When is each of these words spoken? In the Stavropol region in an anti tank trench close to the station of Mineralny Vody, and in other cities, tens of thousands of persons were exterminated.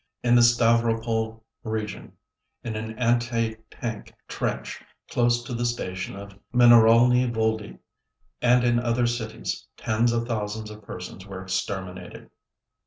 In 0.23 0.33
the 0.33 0.41
Stavropol 0.41 1.41
region 1.63 2.13
in 2.63 2.75
an 2.75 2.97
anti 2.97 3.57
tank 3.69 4.11
trench 4.27 4.81
close 5.11 5.43
to 5.43 5.53
the 5.53 5.63
station 5.63 6.15
of 6.15 6.39
Mineralny 6.51 7.31
Vody, 7.31 7.77
and 8.41 8.63
in 8.63 8.79
other 8.79 9.05
cities, 9.05 9.67
tens 9.77 10.11
of 10.11 10.27
thousands 10.27 10.71
of 10.71 10.81
persons 10.81 11.27
were 11.27 11.43
exterminated. 11.43 12.31